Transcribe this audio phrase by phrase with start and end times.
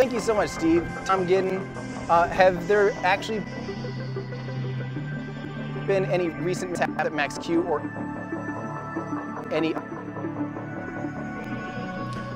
[0.00, 0.82] Thank you so much, Steve.
[1.04, 1.60] Tom Gidden.
[2.08, 3.42] Uh, have there actually
[5.86, 7.82] been any recent mishaps at Max Q or
[9.52, 9.74] any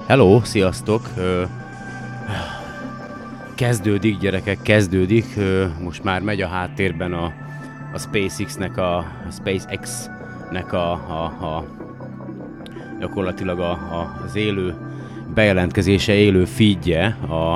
[0.09, 1.11] Hello, sziasztok!
[3.55, 5.27] Kezdődik, gyerekek, kezdődik.
[5.81, 7.33] Most már megy a háttérben a,
[7.93, 11.65] a SpaceX-nek, a, a SpaceX-nek a, a, a
[13.01, 14.84] gyakorlatilag a, a, az élő
[15.35, 17.55] bejelentkezése, élő feedje a,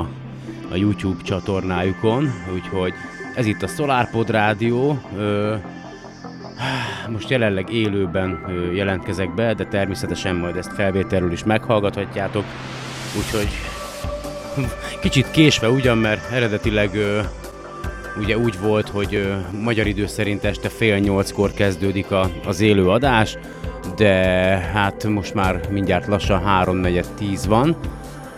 [0.71, 2.93] a YouTube csatornájukon, úgyhogy
[3.35, 5.03] ez itt a SolarPod Rádió.
[5.17, 5.55] Ö,
[7.11, 8.39] most jelenleg élőben
[8.75, 12.45] jelentkezek be, de természetesen majd ezt felvételről is meghallgathatjátok,
[13.19, 13.49] úgyhogy
[15.01, 16.91] kicsit késve ugyan, mert eredetileg
[18.19, 23.39] ugye úgy volt, hogy magyar idő szerint este fél nyolckor kezdődik a, az élő adás,
[23.97, 24.15] de
[24.73, 27.77] hát most már mindjárt lassan 3.4.10 van,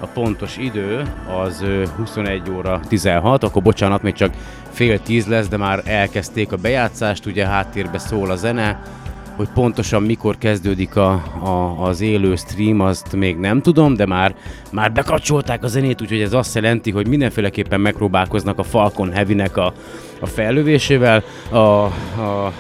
[0.01, 1.13] a pontos idő
[1.45, 4.35] az ö, 21 óra 16, akkor bocsánat, még csak
[4.71, 8.83] fél tíz lesz, de már elkezdték a bejátszást, ugye háttérbe szól a zene,
[9.41, 11.11] hogy pontosan mikor kezdődik a,
[11.43, 14.35] a, az élő stream, azt még nem tudom, de már,
[14.73, 19.73] már bekapcsolták a zenét, úgyhogy ez azt jelenti, hogy mindenféleképpen megpróbálkoznak a Falcon Heavy-nek a,
[20.21, 21.23] a fellövésével.
[21.51, 22.53] A, a,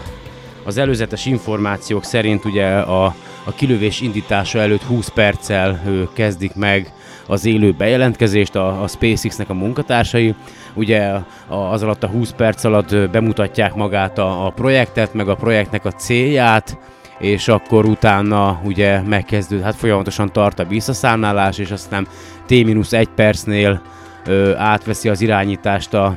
[0.64, 3.04] az előzetes információk szerint ugye a,
[3.44, 6.92] a kilövés indítása előtt 20 perccel kezdik meg
[7.30, 10.34] az élő bejelentkezést a, a SpaceX-nek a munkatársai.
[10.74, 11.12] Ugye
[11.48, 15.90] az alatt a 20 perc alatt bemutatják magát a, a projektet, meg a projektnek a
[15.90, 16.78] célját,
[17.18, 22.06] és akkor utána ugye megkezdőd, hát folyamatosan tart a visszaszámlálás, és aztán
[22.48, 23.82] T-1 percnél
[24.26, 26.16] ö, átveszi az irányítást a,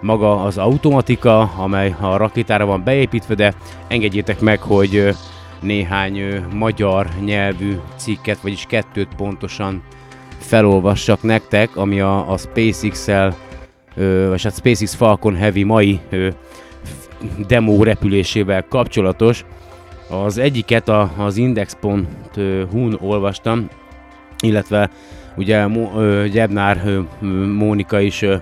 [0.00, 3.54] maga az automatika, amely a rakétára van beépítve, de
[3.88, 5.14] engedjétek meg, hogy
[5.60, 9.82] néhány magyar nyelvű cikket, vagyis kettőt pontosan
[10.38, 13.36] felolvassak nektek, ami a, a SpaceX-el,
[14.28, 16.28] vagy hát SpaceX Falcon Heavy mai ö,
[17.46, 19.44] demo repülésével kapcsolatos.
[20.10, 23.68] Az egyiket a, az index.hu-n olvastam,
[24.42, 24.90] illetve
[25.36, 25.66] ugye
[26.32, 27.00] Gyebnár
[27.56, 28.36] Mónika is ö,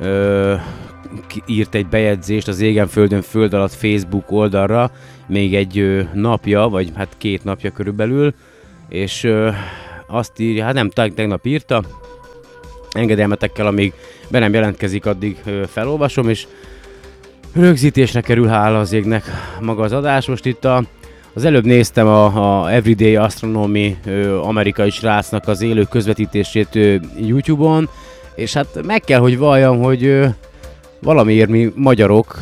[0.00, 0.54] ö,
[1.46, 4.90] írt egy bejegyzést az Égen Földön Föld alatt Facebook oldalra,
[5.26, 8.34] még egy napja, vagy hát két napja körülbelül,
[8.88, 9.28] és
[10.08, 11.82] azt írja, hát nem, teg- tegnap írta,
[12.90, 13.92] engedelmetekkel, amíg
[14.28, 15.36] be nem jelentkezik, addig
[15.66, 16.46] felolvasom, és
[17.54, 19.24] rögzítésre kerül hála az égnek
[19.60, 20.26] maga az adás.
[20.26, 20.84] Most itt a,
[21.32, 22.24] az előbb néztem a,
[22.62, 23.96] a Everyday Astronomy
[24.42, 26.78] amerikai srácnak az élő közvetítését
[27.18, 27.88] YouTube-on,
[28.34, 30.26] és hát meg kell, hogy valljam, hogy ö,
[31.00, 32.40] valamiért mi magyarok,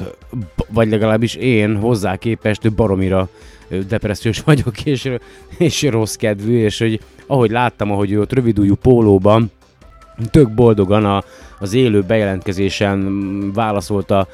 [0.68, 3.28] vagy legalábbis én hozzá képest baromira
[3.88, 5.10] depressziós vagyok, és,
[5.58, 9.50] és rossz kedvű, és hogy ahogy láttam, ahogy ő ott rövidújú pólóban
[10.30, 11.24] tök boldogan a,
[11.58, 14.28] az élő bejelentkezésen mm, válaszolt a,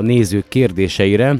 [0.00, 1.36] nézők kérdéseire,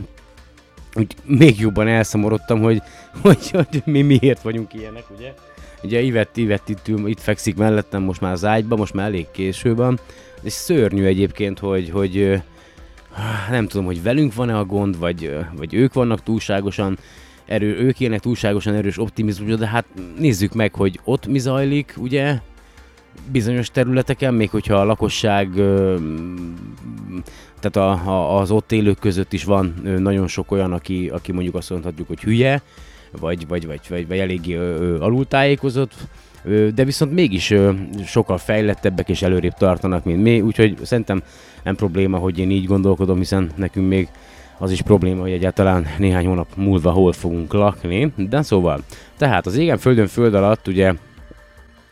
[0.95, 2.83] úgy még jobban elszomorodtam, hogy,
[3.23, 5.35] hogy, hogy mi miért vagyunk ilyenek, ugye?
[5.83, 9.75] Ugye Ivett, Ivett itt, itt fekszik mellettem most már az ágyba, most már elég késő
[9.75, 10.01] van.
[10.43, 12.43] És szörnyű egyébként, hogy, hogy
[13.51, 16.99] nem tudom, hogy velünk van-e a gond, vagy, vagy ők vannak túlságosan
[17.47, 19.85] erő, ők élnek túlságosan erős optimizmusra, de hát
[20.19, 22.41] nézzük meg, hogy ott mi zajlik, ugye?
[23.31, 25.51] bizonyos területeken, még hogyha a lakosság,
[27.61, 31.55] tehát a, a, az ott élők között is van nagyon sok olyan, aki, aki mondjuk
[31.55, 32.63] azt mondhatjuk, hogy hülye,
[33.11, 34.57] vagy, vagy, vagy, vagy, vagy eléggé
[35.01, 35.95] alultájékozott,
[36.75, 37.55] de viszont mégis
[38.05, 41.23] sokkal fejlettebbek és előrébb tartanak, mint mi, úgyhogy szerintem
[41.63, 44.09] nem probléma, hogy én így gondolkodom, hiszen nekünk még
[44.59, 48.81] az is probléma, hogy egyáltalán néhány hónap múlva hol fogunk lakni, de szóval,
[49.17, 50.93] tehát az égen földön föld alatt ugye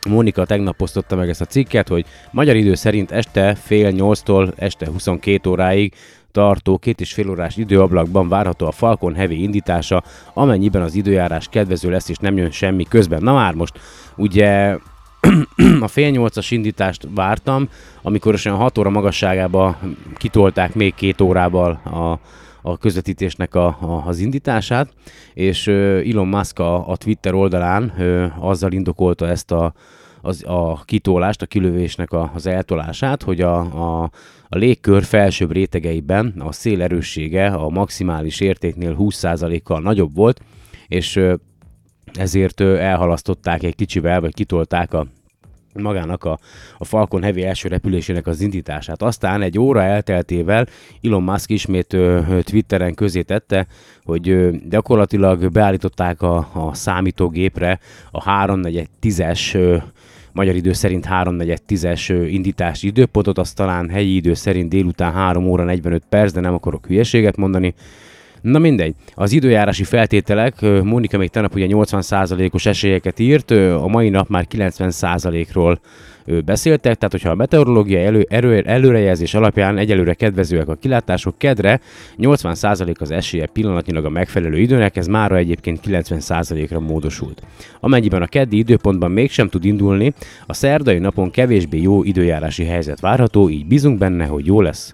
[0.09, 4.87] Mónika tegnap posztotta meg ezt a cikket, hogy magyar idő szerint este fél nyolctól este
[4.87, 5.93] 22 óráig
[6.31, 10.03] tartó két és fél órás időablakban várható a Falcon Heavy indítása,
[10.33, 13.23] amennyiben az időjárás kedvező lesz és nem jön semmi közben.
[13.23, 13.79] Na már most,
[14.15, 14.77] ugye
[15.81, 17.69] a fél nyolcas indítást vártam,
[18.01, 19.77] amikor olyan 6 óra magasságába
[20.17, 22.19] kitolták még két órával a,
[22.61, 24.93] a közvetítésnek a, a, az indítását,
[25.33, 29.73] és Elon Musk a, a Twitter oldalán ö, azzal indokolta ezt a,
[30.21, 34.09] az, a kitólást, a kilövésnek a, az eltolását, hogy a, a,
[34.53, 40.41] a légkör felsőbb rétegeiben a szél erőssége a maximális értéknél 20%-kal nagyobb volt,
[40.87, 41.19] és
[42.13, 45.07] ezért elhalasztották egy kicsivel, vagy kitolták a
[45.73, 46.39] magának a,
[46.77, 49.01] a Falcon Heavy első repülésének az indítását.
[49.01, 50.67] Aztán egy óra elteltével
[51.01, 53.67] Elon Musk ismét ö, Twitteren közé tette,
[54.03, 57.79] hogy ö, gyakorlatilag beállították a, a számítógépre
[58.11, 59.77] a 3.4.10-es ö,
[60.33, 66.03] magyar idő szerint 3.4.10-es indítási időpontot, az talán helyi idő szerint délután 3 óra 45
[66.09, 67.73] perc, de nem akarok hülyeséget mondani.
[68.41, 74.29] Na mindegy, az időjárási feltételek, Mónika még tegnap ugye 80%-os esélyeket írt, a mai nap
[74.29, 75.79] már 90%-ról
[76.45, 81.79] beszéltek, tehát hogyha a meteorológia elő, erő, előrejelzés alapján egyelőre kedvezőek a kilátások, kedre
[82.17, 87.41] 80% az esélye pillanatnyilag a megfelelő időnek, ez mára egyébként 90%-ra módosult.
[87.79, 90.13] Amennyiben a keddi időpontban mégsem tud indulni,
[90.45, 94.93] a szerdai napon kevésbé jó időjárási helyzet várható, így bízunk benne, hogy jó lesz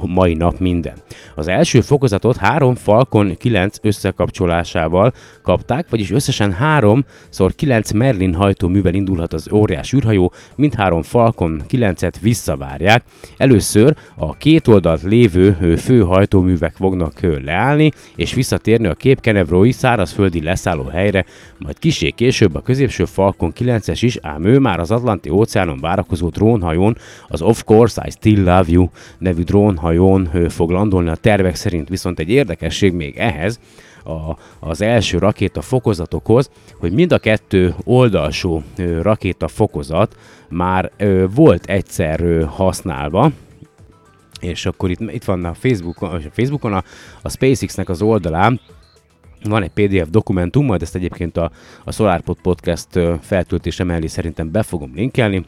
[0.00, 0.94] mai nap minden.
[1.34, 5.12] Az első fokozatot három Falcon 9 összekapcsolásával
[5.42, 13.04] kapták, vagyis összesen 3x9 Merlin hajtóművel indulhat az óriás űrhajó, mindhárom Falcon 9-et visszavárják.
[13.36, 20.42] Először a két oldalt lévő fő hajtóművek fognak leállni, és visszatérni a Kép Kenevrói szárazföldi
[20.42, 21.24] leszálló helyre,
[21.58, 26.28] majd kisé később a középső Falcon 9-es is, ám ő már az Atlanti óceánon várakozó
[26.28, 26.96] drónhajón,
[27.28, 28.88] az Of Course I Still Love You
[29.18, 29.42] nevű
[29.92, 31.08] drónhajón fog landolni.
[31.08, 33.60] A tervek szerint, viszont egy érdekesség még ehhez,
[34.04, 38.62] a, az első rakéta fokozatokhoz, hogy mind a kettő oldalsó
[39.02, 40.16] rakéta fokozat
[40.48, 43.30] már ö, volt egyszer ö, használva,
[44.40, 46.84] és akkor itt, itt van a Facebookon, a, Facebookon a,
[47.22, 48.60] a SpaceX-nek az oldalán,
[49.42, 51.50] van egy PDF dokumentum, majd ezt egyébként a,
[51.84, 52.88] a SolarPod Podcast
[53.20, 55.44] feltöltése mellé szerintem be fogom linkelni,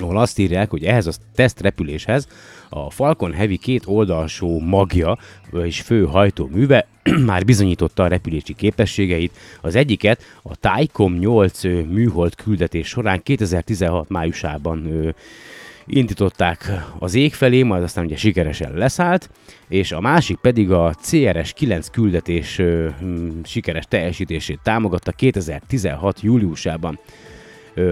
[0.00, 2.28] ahol azt írják, hogy ehhez a tesztrepüléshez
[2.68, 5.18] a Falcon Heavy két oldalsó magja
[5.62, 6.86] és fő hajtóműve
[7.26, 9.36] már bizonyította a repülési képességeit.
[9.60, 15.12] Az egyiket a Taicom 8 műhold küldetés során 2016 májusában
[15.86, 19.30] indították az ég felé, majd aztán ugye sikeresen leszállt,
[19.68, 22.60] és a másik pedig a CRS 9 küldetés
[23.44, 26.98] sikeres teljesítését támogatta 2016 júliusában.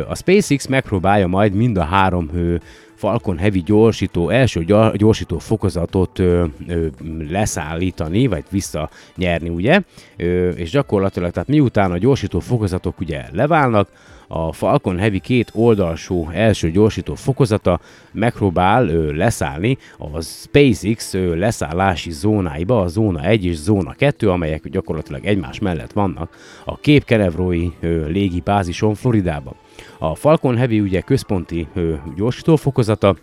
[0.09, 2.57] A SpaceX megpróbálja majd mind a három ö,
[2.99, 4.65] Falcon Heavy gyorsító, első
[4.95, 6.87] gyorsító fokozatot ö, ö,
[7.29, 9.81] leszállítani, vagy visszanyerni, ugye?
[10.17, 13.89] Ö, és gyakorlatilag, tehát miután a gyorsító fokozatok ugye leválnak,
[14.29, 17.81] a Falcon Heavy két oldalsó első gyorsító fokozata
[18.13, 24.69] megpróbál ö, leszállni a SpaceX ö, leszállási zónáiba, a zóna 1 és zóna 2, amelyek
[24.69, 27.73] gyakorlatilag egymás mellett vannak a Cape Canaveral
[28.09, 29.55] légi bázison Floridában.
[29.99, 31.69] A Falcon Heavy ugye központi
[32.17, 33.17] gyorsító fokozata,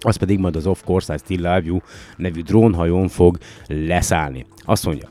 [0.00, 1.78] az pedig majd az Of Course I Still Love You
[2.16, 3.38] nevű drónhajón fog
[3.68, 4.46] leszállni.
[4.58, 5.08] Azt mondja,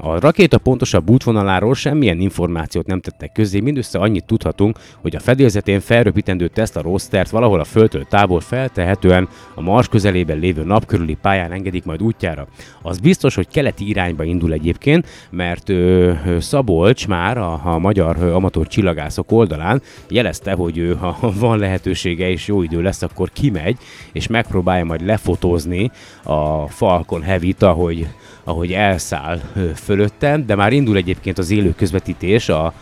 [0.00, 5.80] a rakéta pontosabb útvonaláról semmilyen információt nem tettek közé, mindössze annyit tudhatunk, hogy a fedélzetén
[5.80, 11.52] felröpítendő Tesla Roadstert valahol a Földtől távol feltehetően a Mars közelében lévő nap körüli pályán
[11.52, 12.46] engedik majd útjára.
[12.82, 18.66] Az biztos, hogy keleti irányba indul egyébként, mert ö, Szabolcs már a, a magyar amatőr
[18.66, 23.76] csillagászok oldalán jelezte, hogy ő, ha van lehetősége és jó idő lesz, akkor kimegy,
[24.12, 25.90] és megpróbálja majd lefotózni
[26.22, 28.06] a Falcon Heavy-t, ahogy
[28.44, 29.40] ahogy elszáll
[29.74, 32.72] fölöttem, de már indul egyébként az élő közvetítés a,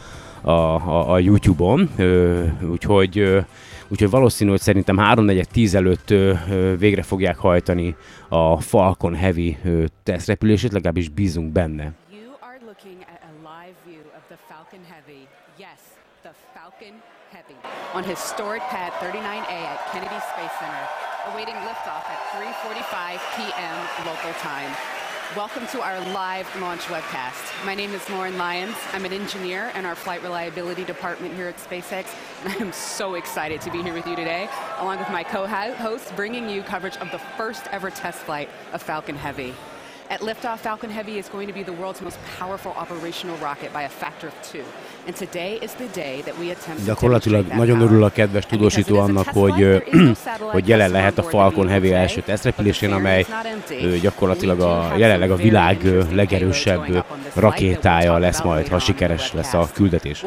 [0.40, 1.90] a, a, a YouTube-on,
[2.70, 3.44] úgyhogy,
[3.88, 6.14] úgyhogy valószínű, hogy szerintem 3-4-10 előtt
[6.78, 7.96] végre fogják hajtani
[8.28, 9.56] a Falcon Heavy
[10.02, 11.92] tesztrepülését, legalábbis bízunk benne.
[17.94, 20.84] on historic pad 39A at Kennedy Space Center,
[21.32, 24.06] awaiting liftoff at 3:45 p.m.
[24.06, 24.99] local time.
[25.36, 27.64] Welcome to our live launch webcast.
[27.64, 28.74] My name is Lauren Lyons.
[28.92, 32.06] I'm an engineer in our flight reliability department here at SpaceX,
[32.42, 36.16] and I am so excited to be here with you today, along with my co-host,
[36.16, 39.54] bringing you coverage of the first ever test flight of Falcon Heavy.
[40.10, 43.82] At liftoff, Falcon Heavy is going to be the world's most powerful operational rocket by
[43.82, 44.64] a factor of two.
[45.06, 49.28] And today is the day that we attempt Gyakorlatilag nagyon örül a kedves tudósító annak,
[49.28, 49.84] hogy,
[50.52, 53.26] hogy jelen lehet a Falcon Heavy első tesztrepülésén, amely
[54.00, 55.78] gyakorlatilag a, jelenleg a világ
[56.12, 60.24] legerősebb rakétája lesz majd, ha sikeres lesz a küldetés.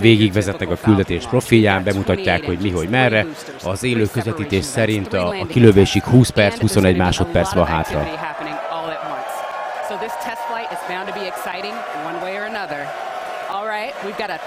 [0.00, 3.26] Végigvezetnek a küldetés profilján, bemutatják, hogy mi, hogy merre.
[3.64, 7.98] Az élő közvetítés szerint a, a kilövésig 20 perc, 21 másodperc van hátra.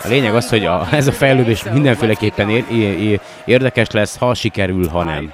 [0.05, 2.65] A lényeg az, hogy a, ez a fejlődés mindenféleképpen ér,
[2.99, 5.31] ér, érdekes lesz, ha sikerül, ha nem.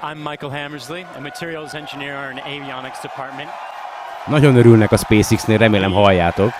[4.26, 6.52] Nagyon örülnek a SpaceX-nél, remélem halljátok.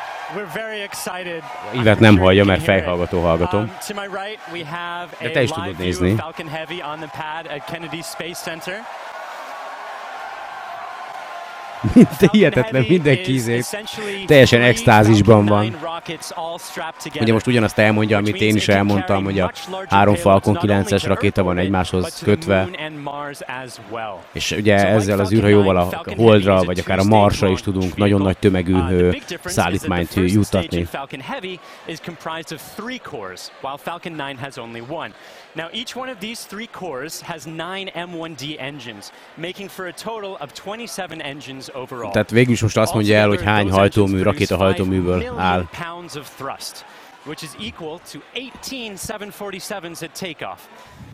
[1.72, 3.60] Ivet nem hallja, mert fejhallgató hallgatom.
[3.60, 3.72] Um,
[5.20, 6.14] De te is tudod nézni.
[11.94, 13.60] Mint hihetetlen, mindenki izé
[14.26, 15.76] teljesen extázisban van.
[17.20, 19.52] Ugye most ugyanazt elmondja, amit én is elmondtam, hogy a
[19.88, 22.68] három Falcon 9-es rakéta van egymáshoz kötve,
[24.32, 28.38] és ugye ezzel az űrhajóval a Holdra, vagy akár a Marsra is tudunk nagyon nagy
[28.38, 30.88] tömegű uh, szállítmányt juttatni.
[35.58, 40.36] Now, each one of these three cores has nine M1D engines, making for a total
[40.36, 42.12] of 27 engines overall.
[42.12, 45.68] Tehát végül is most azt mondja el, hogy hány hajtómű, rakéta hajtóműből áll.
[47.24, 50.68] which is equal to 18 747s at takeoff.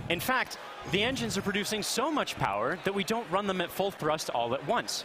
[0.08, 0.58] In fact,
[0.90, 4.30] the engines are producing so much power that we don't run them at full thrust
[4.30, 5.04] all at once.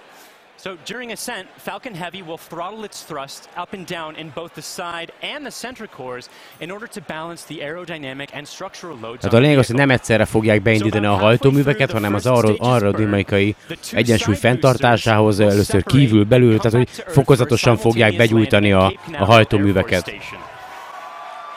[0.64, 4.62] So during ascent, Falcon Heavy will throttle its thrust up and down in both the
[4.62, 9.20] side and the center cores in order to balance the aerodynamic and structural loads.
[9.22, 12.26] Tehát a lényeg az, hogy nem egyszerre fogják beindítani a hajtóműveket, hanem az
[12.58, 13.56] aerodinamikai
[13.92, 20.12] egyensúly fenntartásához először kívül, belül, tehát hogy fokozatosan fogják begyújtani a, a hajtóműveket.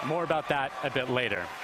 [0.06, 1.61] More about that a bit later.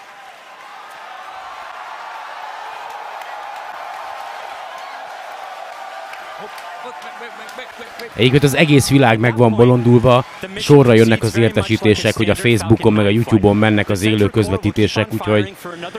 [8.14, 10.24] Egyébként az egész világ meg van bolondulva,
[10.56, 15.54] sorra jönnek az értesítések, hogy a Facebookon meg a YouTube-on mennek az élő közvetítések, úgyhogy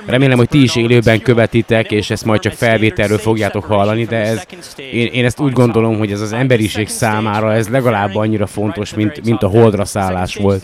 [0.06, 4.46] remélem, hogy ti is élőben követitek, és ezt majd csak felvételről fogjátok hallani, de ez,
[4.76, 9.26] én, én ezt úgy gondolom, hogy ez az emberiség számára ez legalább annyira fontos, mint,
[9.26, 10.64] mint a holdra szállás volt.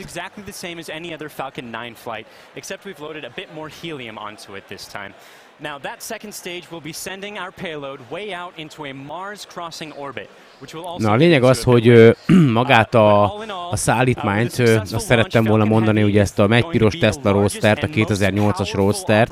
[5.60, 9.94] Now, that second stage will be sending our payload way out into a Mars crossing
[9.94, 10.30] orbit.
[10.98, 12.16] Na a lényeg az, hogy
[12.54, 13.24] magát a,
[13.72, 14.60] a szállítmányt,
[14.94, 19.32] azt szerettem volna mondani, hogy ezt a piros Tesla Roadster-t, a 2008-as Roadster-t,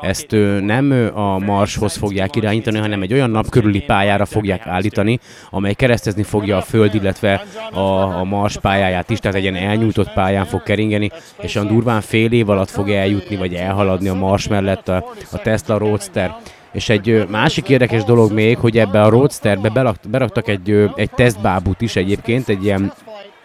[0.00, 5.18] ezt nem a Marshoz fogják irányítani, hanem egy olyan nap körüli pályára fogják állítani,
[5.50, 10.12] amely keresztezni fogja a Föld, illetve a, a Mars pályáját is, tehát egy ilyen elnyújtott
[10.12, 11.10] pályán fog keringeni,
[11.40, 15.38] és a durván fél év alatt fog eljutni, vagy elhaladni a Mars mellett a, a
[15.38, 16.36] Tesla Roadster.
[16.72, 21.96] És egy másik érdekes dolog még, hogy ebbe a Roadsterbe beraktak egy, egy tesztbábút is
[21.96, 22.92] egyébként, egy ilyen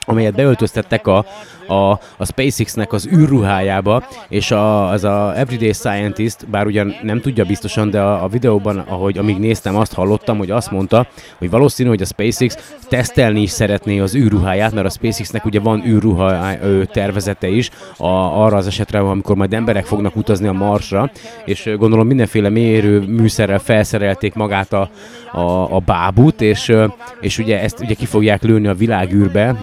[0.06, 1.26] amelyet beöltöztettek a,
[1.68, 7.46] a, a SpaceX-nek az űrruhájába, és a, az a Everyday Scientist, bár ugyan nem tudja
[7.46, 11.08] biztosan, de a, a videóban, ahogy amíg néztem, azt hallottam, hogy azt mondta,
[11.38, 15.86] hogy valószínű, hogy a SpaceX tesztelni is szeretné az űrruháját, mert a SpaceX-nek ugye van
[15.86, 18.08] űrruha tervezete is a,
[18.44, 21.12] arra az esetre, amikor majd emberek fognak utazni a Marsra,
[21.46, 24.90] és gondolom mindenféle mérő műszerrel felszerelték magát a,
[25.32, 26.74] a, a bábút, és,
[27.22, 29.56] és ugye ezt ugye ki fogják lőni a világűrbe,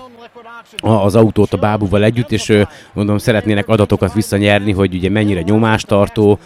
[0.80, 6.38] az autót a bábúval együtt, és mondom, szeretnének adatokat visszanyerni, hogy ugye mennyire nyomástartó,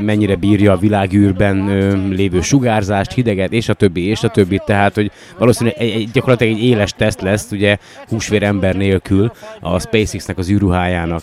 [0.00, 1.68] mennyire bírja a világűrben
[2.08, 6.52] lévő sugárzást, hideget, és a többi, és a többi, tehát, hogy valószínűleg egy, egy, gyakorlatilag
[6.52, 7.76] egy éles teszt lesz, ugye
[8.08, 11.22] húsvér ember nélkül a SpaceX-nek az űrruhájának.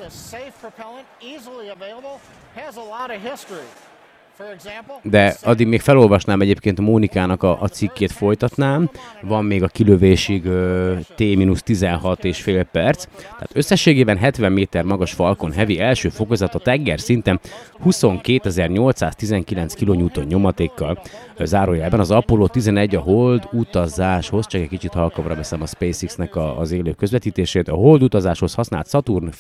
[5.04, 8.90] De addig még felolvasnám egyébként a Mónikának a, a cikkét folytatnám.
[9.22, 13.08] Van még a kilövésig ö, T-16 és fél perc.
[13.22, 17.40] Tehát összességében 70 méter magas Falcon Heavy első fokozat a tenger szinten
[17.86, 21.02] 22.819 kN nyomatékkal.
[21.40, 26.60] Zárójelben az Apollo 11 a Hold utazáshoz, csak egy kicsit halkabra veszem a SpaceX-nek a,
[26.60, 29.36] az élő közvetítését, a Hold utazáshoz használt Saturn 5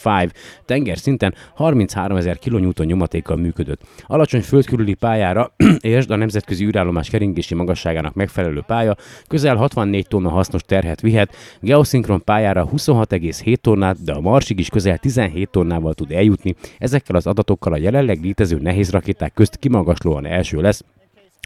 [0.65, 3.81] tenger szinten 33.000 kN nyomatékkal működött.
[4.07, 8.95] Alacsony földkörüli pályára, és a nemzetközi űrállomás keringési magasságának megfelelő pálya,
[9.27, 14.97] közel 64 tonna hasznos terhet vihet, geoszinkron pályára 26,7 tonnát, de a Marsig is közel
[14.97, 16.55] 17 tonnával tud eljutni.
[16.77, 20.83] Ezekkel az adatokkal a jelenleg létező nehéz rakéták közt kimagaslóan első lesz,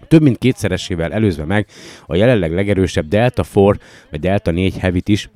[0.08, 1.68] több mint kétszeresével előzve meg
[2.06, 5.30] a jelenleg legerősebb Delta 4 vagy Delta 4 heavy is,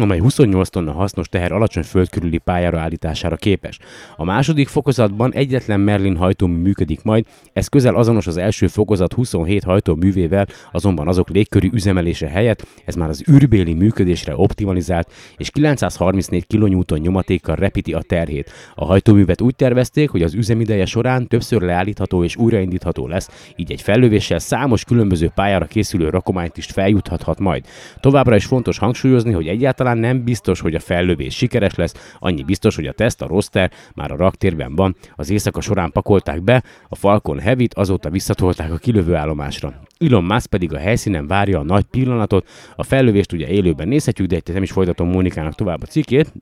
[0.00, 3.78] amely 28 tonna hasznos teher alacsony földkörüli pályára állítására képes.
[4.16, 9.62] A második fokozatban egyetlen Merlin hajtómű működik majd, ez közel azonos az első fokozat 27
[9.64, 16.94] hajtóművével, azonban azok légköri üzemelése helyett ez már az űrbéli működésre optimalizált, és 934 kN
[16.94, 18.50] nyomatékkal repíti a terhét.
[18.74, 23.80] A hajtóművet úgy tervezték, hogy az üzemideje során többször leállítható és újraindítható lesz, így egy
[23.80, 27.64] fellövéssel számos különböző pályára készülő rakományt is feljuthathat majd.
[28.00, 32.42] Továbbra is fontos hangsúlyozni, hogy egyáltalán egyáltalán nem biztos, hogy a fellövés sikeres lesz, annyi
[32.42, 36.62] biztos, hogy a teszt, a roster már a raktérben van, az éjszaka során pakolták be,
[36.88, 39.72] a Falcon Heavy-t azóta visszatolták a kilövő állomásra.
[39.98, 44.40] Elon Musk pedig a helyszínen várja a nagy pillanatot, a fellövést ugye élőben nézhetjük, de
[44.52, 46.32] nem is folytatom Mónikának tovább a cikkét,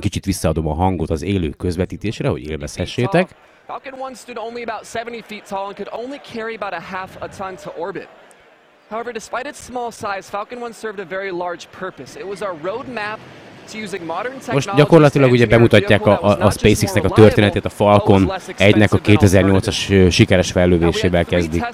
[0.00, 3.28] kicsit visszaadom a hangot az élő közvetítésre, hogy élvezhessétek.
[3.66, 7.16] Falcon 1 stood only about 70 feet tall and could only carry about a half
[7.20, 8.08] a ton to orbit.
[8.92, 12.20] However, despite its small size, Falcon 1 served a very large purpose.
[12.20, 13.18] It was our roadmap
[13.72, 18.32] to using modern Most gyakorlatilag ugye bemutatják a, a, a SpaceX-nek a történetét, a Falcon
[18.58, 21.64] 1-nek a 2008-as sikeres fellövésével kezdik.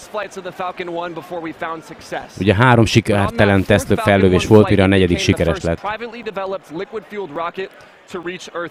[2.40, 5.80] Ugye három sikertelen teszt fellövés volt, mire a negyedik sikeres lett.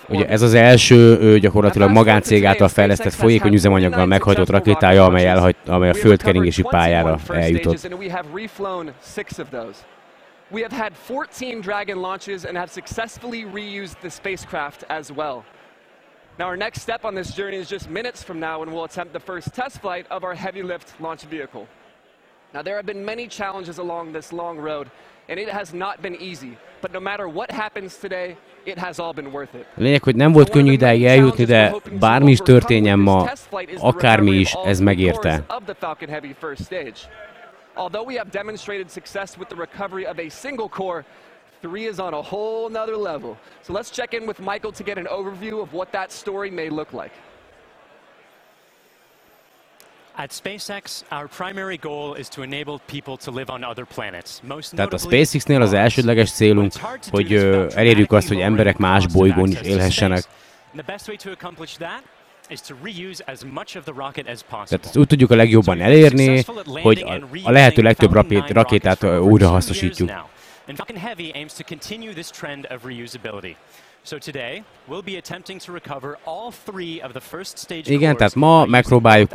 [0.07, 5.89] Ugye ez az első gyakorlatilag magáncég által fejlesztett folyékony üzemanyaggal meghajtott rakétája, amely, elhagy, amely
[5.89, 7.87] a földkeringési pályára eljutott.
[10.49, 15.43] We have had 14 Dragon launches and have successfully reused the spacecraft as well.
[16.39, 19.11] Now, our next step on this journey is just minutes from now when we'll attempt
[19.11, 21.67] the first test flight of our heavy lift launch vehicle.
[22.53, 24.89] Now, there have been many challenges along this long road,
[25.27, 26.57] and it has not been easy.
[26.81, 29.65] But no matter what happens today, it has all been worth it.
[29.75, 33.29] Lényeg, hogy nem volt könnyű ideig eljutni, de bármi is történjen ma,
[33.77, 35.45] akármi is, ez megérte.
[37.75, 41.05] Although we have demonstrated success with the recovery of a single core,
[41.61, 43.37] three is on a whole nother level.
[43.61, 46.69] So let's check in with Michael to get an overview of what that story may
[46.69, 47.11] look like.
[50.19, 54.39] At SpaceX, our primary goal is to enable people to live on other planets.
[54.47, 56.71] Most Tehát a SpaceX-nél az elsődleges célunk,
[57.09, 57.33] hogy
[57.75, 60.23] elérjük azt, hogy emberek más bolygón is élhessenek.
[60.75, 60.81] To
[64.65, 67.05] tehát úgy tudjuk a legjobban elérni, hogy
[67.43, 70.11] a, lehető legtöbb rapét, rakétát újra hasznosítjuk.
[77.85, 79.31] Igen, tehát ma megpróbáljuk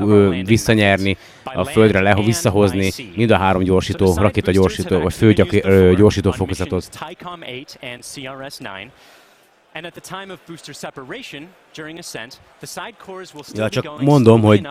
[0.46, 5.32] visszanyerni, a Földre le, visszahozni mind a három gyorsító, rakéta gyorsító, vagy fő
[5.96, 6.88] gyorsító fokozatot.
[9.74, 13.68] And at the time of booster separation, during ascent, the side cores will still ja,
[13.68, 14.68] csak mondom, hogy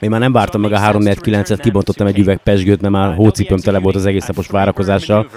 [0.00, 3.78] én már nem vártam meg a 349-et, kibontottam egy üveg pesgőt, mert már hócipőm tele
[3.78, 5.28] volt az egész napos várakozással.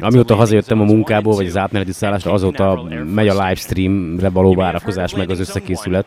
[0.00, 2.82] Amióta hazajöttem a munkából, vagy az átmeneti szállásra, azóta
[3.14, 6.06] megy a livestreamre való várakozás, meg az összekészület.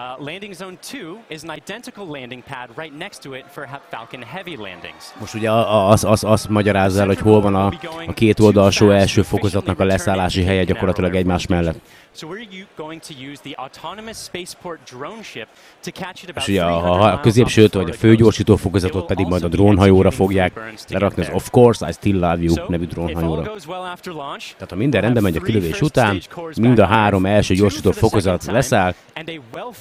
[0.00, 4.22] Uh, landing zone 2 is an identical landing pad right next to it for Falcon
[4.22, 5.12] Heavy landings.
[5.18, 7.66] Most ugye az, az, az magyarázza el, hogy hol van a,
[8.06, 11.80] a két oldalsó első fokozatnak a leszállási helye gyakorlatilag egymás mellett.
[12.12, 12.22] És
[16.48, 21.28] ugye a, a középsőt, vagy a főgyorsító fokozatot pedig majd a drónhajóra fogják lerakni az
[21.32, 23.42] Of Course I Still Love You nevű drónhajóra.
[23.42, 26.20] Tehát ha minden rendben megy a kilövés után,
[26.56, 28.94] mind a három első gyorsító fokozat leszáll,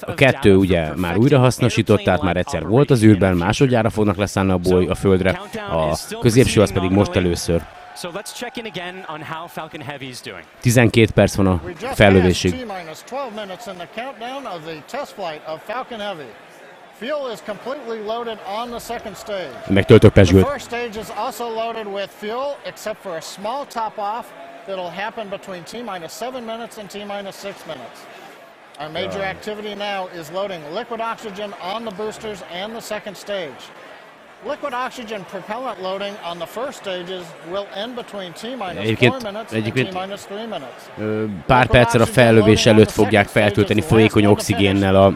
[0.09, 4.51] a kettő ugye már újra hasznosított, tehát már egyszer volt az űrben, másodjára fognak leszállni
[4.51, 5.41] a boly a földre,
[5.71, 7.61] a középső az pedig most először.
[10.61, 11.61] 12 perc van a
[11.93, 12.65] fellövésig.
[16.99, 19.53] Fuel is completely loaded on the second stage.
[20.43, 24.25] The first stage is also loaded with fuel, except for a small top off
[24.67, 27.99] that'll happen between T-minus 7 minutes and T-minus 6 minutes.
[28.79, 33.61] Our major activity now is loading liquid oxygen on the boosters and the second stage.
[34.47, 39.53] Liquid oxygen propellant loading on the first stages will end between T minus 4 minutes
[39.53, 40.89] and T minus 3 minutes.
[41.45, 45.13] Pár perccel a fellövés előtt fogják feltölteni folyékony oxigénnel a,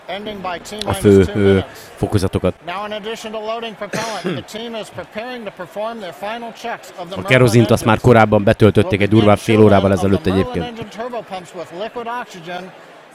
[0.85, 1.59] a fő ö,
[1.95, 2.53] fokozatokat.
[7.15, 10.85] A kerozint azt már korábban betöltötték egy durvább fél órával ezelőtt egyébként.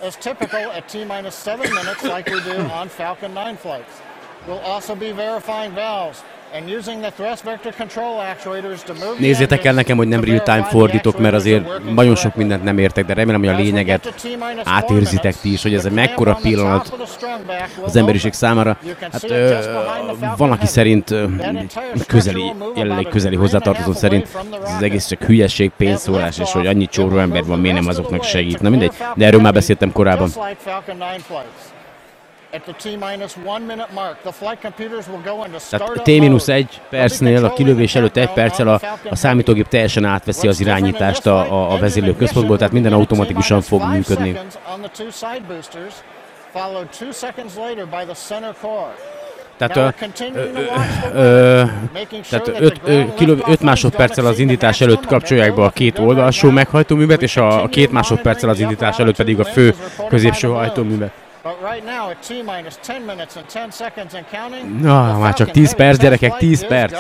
[0.01, 4.01] As typical at T-7 minutes like we do on Falcon 9 flights.
[4.47, 6.23] We'll also be verifying valves
[9.19, 13.15] Nézzétek el nekem, hogy nem real-time fordítok, mert azért nagyon sok mindent nem értek, de
[13.15, 14.15] remélem, hogy a lényeget
[14.65, 16.93] átérzitek ti is, hogy ez egy mekkora pillanat
[17.85, 18.79] az emberiség számára.
[19.13, 19.59] Hát ö,
[20.37, 21.25] van, aki szerint ö,
[22.07, 24.29] közeli, jelenleg közeli hozzátartozó szerint
[24.65, 28.25] ez az egész csak hülyeség, pénzszólás, és hogy annyi csóró ember van, miért nem azoknak
[28.25, 28.61] segít.
[28.61, 30.31] Na mindegy, de erről már beszéltem korábban.
[35.71, 38.81] Tehát T-1 percnél, a kilövés előtt egy perccel a,
[39.11, 43.83] a számítógép teljesen átveszi az irányítást a, a, a vezérlő központból, tehát minden automatikusan fog
[43.83, 44.39] működni.
[49.57, 49.77] Tehát,
[51.15, 51.63] ö,
[53.47, 57.93] 5 másodperccel az indítás előtt kapcsolják be a két oldalsó meghajtóművet, és a, a két
[57.93, 59.75] másodperccel az indítás előtt pedig a fő
[60.09, 61.11] középső hajtóművet.
[64.81, 66.99] Na, már csak 10 perc, gyerekek, 10 perc.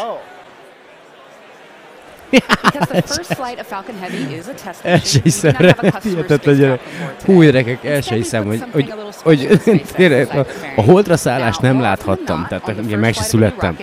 [2.30, 5.54] Because the first flight of Falcon Heavy is a test El se mission.
[5.54, 6.80] hiszem, hihetetlen gyerek.
[7.24, 11.80] Hú, gyerekek, el se hiszem, hogy, hogy, hogy tényleg a, a holdra szállás Now, nem
[11.80, 13.76] láthattam, tehát ugye meg se születtem.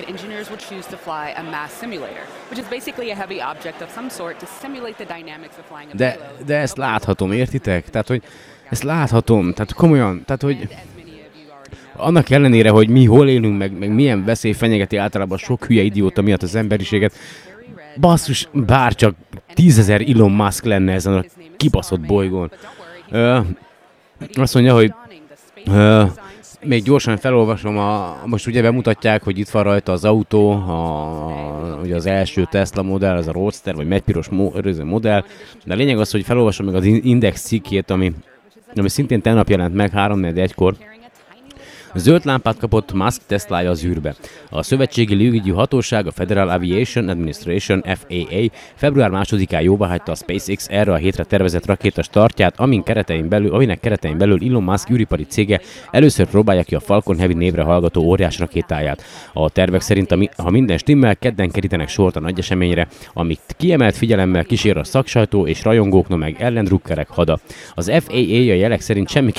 [5.92, 7.90] De, de ezt láthatom, értitek?
[7.90, 8.24] Tehát, hogy
[8.70, 10.68] ezt láthatom, tehát komolyan, tehát, hogy
[11.96, 16.22] annak ellenére, hogy mi hol élünk, meg, meg milyen veszély fenyegeti általában sok hülye idióta
[16.22, 17.14] miatt az emberiséget,
[18.00, 19.16] basszus, bárcsak
[19.54, 21.24] tízezer Elon Musk lenne ezen a
[21.58, 22.52] kibaszott bolygón.
[23.10, 23.40] Ö,
[24.34, 24.94] azt mondja, hogy
[25.66, 26.04] ö,
[26.64, 31.96] még gyorsan felolvasom, a, most ugye bemutatják, hogy itt van rajta az autó, a, ugye
[31.96, 34.52] az első Tesla modell, az a Roadster, vagy megypiros mo,
[34.84, 35.24] modell,
[35.66, 38.14] de a lényeg az, hogy felolvasom meg az in- Index cikkét, ami,
[38.80, 40.76] ami szintén tegnap jelent meg 3 kor
[41.98, 44.16] Zöld lámpát kapott Musk Teslája az űrbe.
[44.50, 48.40] A Szövetségi Légügyi Hatóság, a Federal Aviation Administration FAA
[48.76, 53.80] február 2-án jóváhagyta a SpaceX erre a hétre tervezett rakéta startját, amin keretein belül, aminek
[53.80, 58.40] keretein belül Elon Musk űripari cége először próbálja ki a Falcon Heavy névre hallgató óriás
[58.40, 59.04] rakétáját.
[59.34, 64.44] A tervek szerint, ha minden stimmel, kedden kerítenek sort a nagy eseményre, amit kiemelt figyelemmel
[64.44, 67.40] kísér a szaksajtó és rajongóknak meg ellendrukkerek hada.
[67.74, 69.32] Az FAA a jelek szerint semmi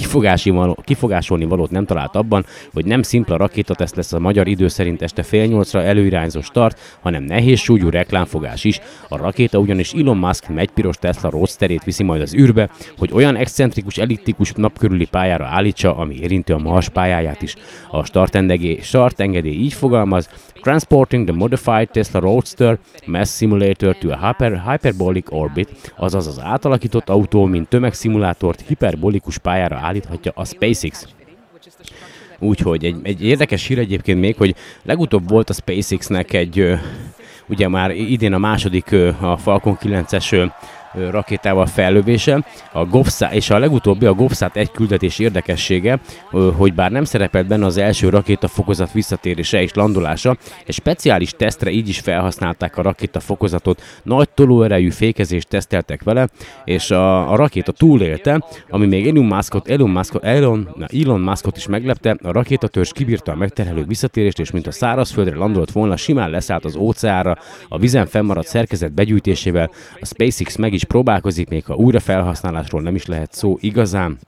[0.85, 5.22] kifogásolni valót nem talált abban, hogy nem szimpla rakétateszt lesz a magyar idő szerint este
[5.22, 8.80] fél nyolcra előirányzó start, hanem nehéz súlyú reklámfogás is.
[9.09, 13.96] A rakéta ugyanis Elon Musk megypiros Tesla Roadsterét viszi majd az űrbe, hogy olyan excentrikus,
[13.96, 17.54] elliptikus napkörüli pályára állítsa, ami érinti a Mars pályáját is.
[17.90, 20.28] A startengedély, startengedély így fogalmaz,
[20.66, 27.09] Transporting the modified Tesla Roadster mass simulator to a hyper, hyperbolic orbit, azaz az átalakított
[27.09, 31.06] autó, mint tömegszimulátort hiperbolikus pályára állíthatja a SpaceX.
[32.38, 36.79] Úgyhogy egy, egy érdekes hír egyébként még, hogy legutóbb volt a SpaceX-nek egy,
[37.46, 40.46] ugye már idén a második a Falcon 9-es ö, ö,
[41.11, 46.00] rakétával fellövése, a Govsat, és a legutóbbi a Govsat egy küldetés érdekessége,
[46.56, 51.70] hogy bár nem szerepelt benne az első rakéta fokozat visszatérése és landolása, egy speciális tesztre
[51.70, 56.28] így is felhasználták a rakéta fokozatot, nagy tolóerejű fékezést teszteltek vele,
[56.64, 61.56] és a, a rakéta túlélte, ami még Elon Muskot, Elon Muskot, Elon, na, Elon Muskot
[61.56, 66.30] is meglepte, a rakétatörzs kibírta a megterhelő visszatérést, és mint a szárazföldre landolt volna, simán
[66.30, 67.37] leszállt az óceánra,
[67.68, 72.94] a vizen fennmaradt szerkezet begyűjtésével, a SpaceX meg is próbálkozik, még ha újra felhasználásról nem
[72.94, 74.18] is lehet szó igazán.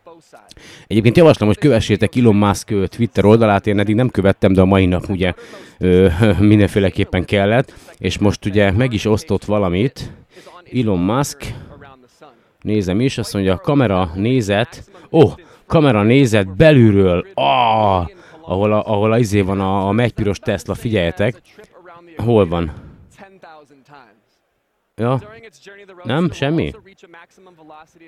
[0.87, 4.87] Egyébként javaslom, hogy kövessétek Elon Musk Twitter oldalát, én eddig nem követtem, de a mai
[4.87, 5.33] nap ugye
[5.79, 10.13] ö, mindenféleképpen kellett, és most ugye meg is osztott valamit.
[10.73, 11.55] Elon Musk,
[12.63, 15.33] nézem is, azt mondja, kamera nézet, ó, oh,
[15.67, 18.07] kamera nézet belülről, ah,
[18.41, 21.43] ahol a, ahol a izé van a, a megypiros Tesla, figyeljetek,
[22.17, 22.88] hol van?
[24.99, 25.59] 10,000 times.
[26.05, 26.73] Ja, Nem, semmi.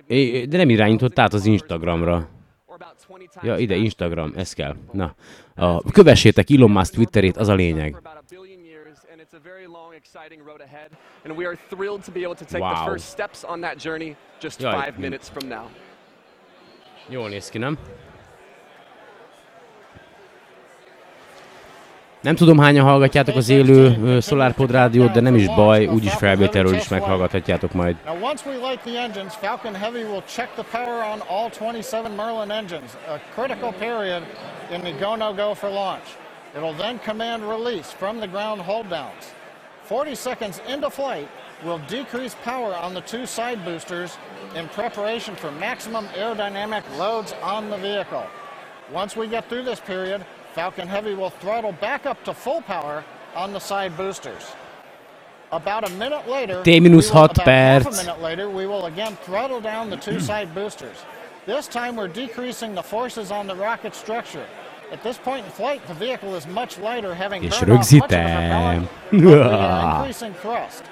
[0.06, 2.28] É, de nem irányított át az Instagramra.
[2.70, 4.76] or about 20 times Ja, ide Instagram, ez kell.
[4.92, 5.14] Na,
[5.54, 7.92] a, kövessétek Elon Musk Twitterét, az a lényeg.
[7.92, 8.00] Wow.
[15.48, 15.64] now.
[17.08, 17.78] Jól néz ki, nem?
[22.20, 26.88] Nem tudom hányan hallgatjátok az élő SolarPod rádiót, de nem is baj, úgyis felvételről is
[26.88, 27.96] meghallgathatjátok majd.
[28.06, 32.12] Now, once we light the engines, Falcon Heavy will check the power on all 27
[32.12, 34.22] Merlin engines, a critical period
[34.74, 36.04] in the go-no-go for launch.
[36.56, 39.24] It'll then command release from the ground hold downs.
[39.82, 41.28] 40 seconds into flight,
[41.64, 44.18] we'll decrease power on the two side boosters
[44.54, 48.26] in preparation for maximum aerodynamic loads on the vehicle.
[48.92, 50.20] Once we get through this period,
[50.54, 54.52] Falcon Heavy will throttle back up to full power on the side boosters.
[55.52, 58.86] About a minute later, T minus we will- about half a minute later, we will
[58.86, 60.96] again throttle down the two side boosters.
[61.46, 64.46] This time we're decreasing the forces on the rocket structure.
[64.92, 67.88] At this point in flight, the vehicle is much lighter, having burned off much of
[67.90, 68.08] the rögzítem.
[68.08, 70.84] propellant, but we are increasing thrust.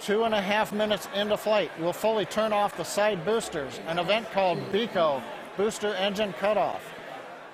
[0.00, 3.98] Two and a half minutes into flight, we'll fully turn off the side boosters, an
[3.98, 5.22] event called BECO,
[5.58, 6.80] Booster Engine Cutoff.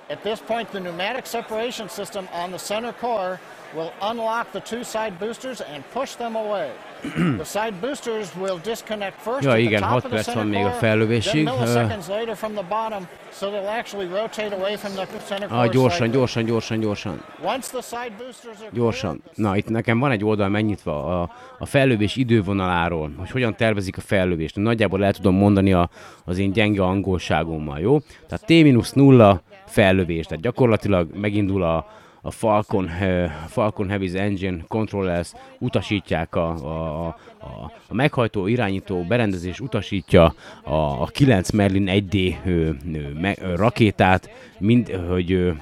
[0.09, 3.40] At this point, the pneumatic separation system on the center core
[3.75, 6.71] will unlock the two side boosters and push them away.
[7.38, 10.49] the side boosters will disconnect first Ja, igen, top hat of the perc center van
[10.51, 11.45] még a core, fellövésig.
[11.45, 15.49] then Ö, milliseconds later from the bottom, so they'll actually rotate away from the center
[15.49, 17.23] core Ah, gyorsan, gyorsan, gyorsan, gyorsan.
[17.42, 19.23] Once the side boosters are Gyorsan.
[19.35, 24.01] Na, itt nekem van egy oldal megnyitva a, a fellövés idővonaláról, hogy hogyan tervezik a
[24.01, 24.57] fellövést.
[24.57, 25.88] Nagyjából el tudom mondani a,
[26.25, 27.99] az én gyenge angolságommal, jó?
[28.29, 31.87] Tehát T-0 fellövés, tehát gyakorlatilag megindul a,
[32.22, 39.61] a Falcon, uh, Falcon Heavy's Engine Controllers utasítják a, a, a, a meghajtó irányító berendezés
[39.61, 42.72] utasítja a, a 9 Merlin 1D ö, ö,
[43.20, 45.52] me, ö, rakétát, mind, hogy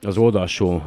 [0.00, 0.82] az oldalsó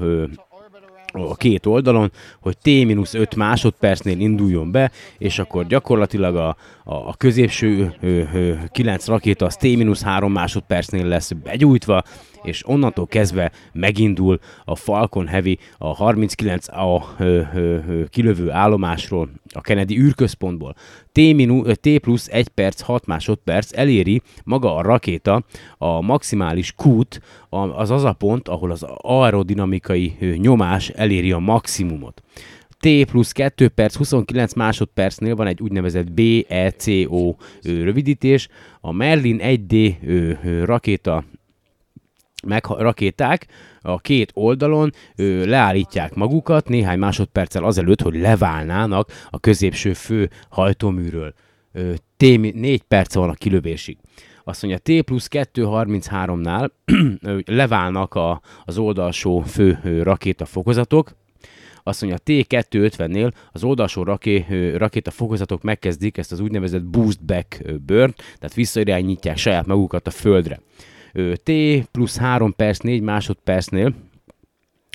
[1.13, 6.55] a két oldalon, hogy T-5 másodpercnél induljon be, és akkor gyakorlatilag a,
[6.87, 12.03] a, a középső ö, ö, 9 rakéta az T-3 másodpercnél lesz begyújtva,
[12.43, 19.61] és onnantól kezdve megindul a Falcon Heavy a 39A ö, ö, ö, kilövő állomásról, a
[19.61, 20.75] Kennedy űrközpontból.
[21.11, 25.43] T, minu, T plusz 1 perc 6 másodperc eléri maga a rakéta
[25.77, 32.23] a maximális kút, az az a pont, ahol az aerodinamikai nyomás eléri a maximumot.
[32.85, 38.47] T plusz 2 perc 29 másodpercnél van egy úgynevezett BECO rövidítés.
[38.81, 41.23] A Merlin 1D rakéta
[42.47, 43.47] meg rakéták
[43.81, 51.33] a két oldalon ö, leállítják magukat néhány másodperccel azelőtt, hogy leválnának a középső fő hajtóműről.
[51.71, 53.97] Ö, T 4 perc van a kilövésig.
[54.43, 56.69] Azt mondja, T plusz 2.33-nál
[57.45, 61.11] leválnak a, az oldalsó fő rakéta fokozatok,
[61.87, 64.45] azt mondja, T250-nél az oldalsó raké,
[65.03, 70.59] fokozatok megkezdik ezt az úgynevezett boost back burn, tehát visszairányítják saját magukat a földre.
[71.43, 71.51] T
[71.91, 73.93] plusz 3 perc 4 másodpercnél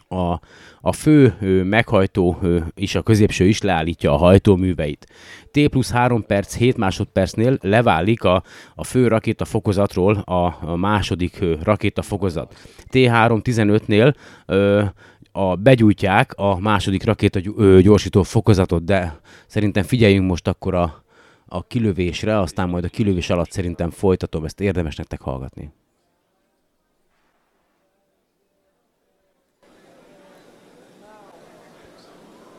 [0.09, 0.40] a,
[0.81, 2.38] a fő meghajtó
[2.74, 5.07] és a középső is leállítja a hajtóműveit.
[5.50, 8.42] T plusz 3 perc 7 másodpercnél leválik a,
[8.74, 12.55] a fő rakéta fokozatról a, a második rakéta fokozat.
[12.92, 14.14] T3 15-nél
[14.46, 14.85] ö,
[15.32, 17.40] a, begyújtják a második rakéta
[17.80, 21.02] gyorsító fokozatot, de szerintem figyeljünk most akkor a,
[21.46, 25.72] a kilövésre, aztán majd a kilövés alatt szerintem folytatom, ezt érdemes nektek hallgatni.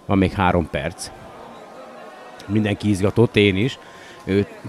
[0.05, 1.11] Van még három perc.
[2.47, 3.79] Mindenki izgatott, én is.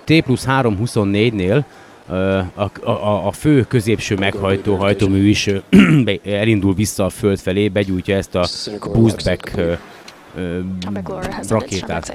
[0.04, 1.64] T plusz 3.24-nél
[2.06, 5.48] a, a, a fő középső meghajtó hajtómű is
[6.24, 8.46] elindul vissza a föld felé, begyújtja ezt a
[8.92, 9.54] boostback
[11.48, 12.08] rakétát,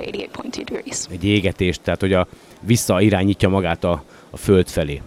[1.12, 2.28] egy égetést, tehát hogy a,
[2.62, 5.02] visszairányítja magát a, a föld felé.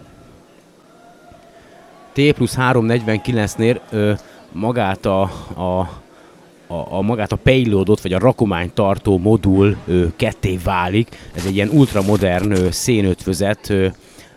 [2.11, 3.79] T plusz 349-nél
[4.51, 5.21] magát a,
[5.55, 6.01] a
[6.71, 11.17] a, a magát a payloadot, vagy a rakomány tartó modul ö, ketté válik.
[11.35, 13.87] Ez egy ilyen ultramodern ö, szénötvözet ö,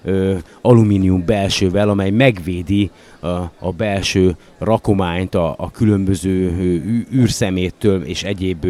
[0.05, 2.91] ö, alumínium belsővel, amely megvédi
[3.21, 8.65] a, a belső rakományt a, a különböző ö, űrszeméttől és egyéb